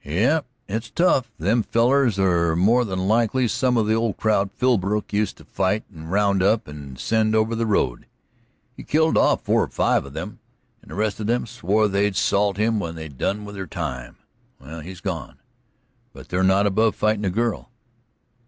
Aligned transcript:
"Yes, 0.03 0.45
it 0.67 0.73
is 0.83 0.89
tough. 0.89 1.29
Them 1.37 1.61
fellers 1.61 2.17
are 2.17 2.55
more 2.55 2.83
than 2.83 3.07
likely 3.07 3.47
some 3.47 3.77
of 3.77 3.85
the 3.85 3.93
old 3.93 4.17
crowd 4.17 4.49
Philbrook 4.51 5.13
used 5.13 5.37
to 5.37 5.45
fight 5.45 5.83
and 5.93 6.09
round 6.11 6.41
up 6.41 6.67
and 6.67 6.99
send 6.99 7.35
over 7.35 7.53
the 7.53 7.67
road. 7.67 8.07
He 8.75 8.81
killed 8.81 9.15
off 9.15 9.43
four 9.43 9.61
or 9.61 9.67
five 9.67 10.03
of 10.03 10.13
them, 10.13 10.39
and 10.81 10.89
the 10.89 10.95
rest 10.95 11.19
of 11.19 11.27
them 11.27 11.45
swore 11.45 11.87
they'd 11.87 12.15
salt 12.15 12.57
him 12.57 12.79
when 12.79 12.95
they'd 12.95 13.15
done 13.19 13.45
their 13.45 13.67
time. 13.67 14.15
Well, 14.59 14.79
he's 14.79 15.01
gone. 15.01 15.37
But 16.13 16.29
they're 16.29 16.41
not 16.41 16.65
above 16.65 16.95
fightin' 16.95 17.23
a 17.23 17.29
girl." 17.29 17.69